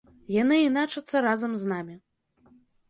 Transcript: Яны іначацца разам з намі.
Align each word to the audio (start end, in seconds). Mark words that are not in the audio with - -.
Яны 0.35 0.55
іначацца 0.61 1.23
разам 1.29 1.51
з 1.63 1.73
намі. 1.75 1.95